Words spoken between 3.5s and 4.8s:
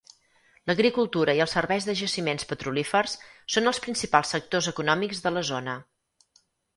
són els principals sectors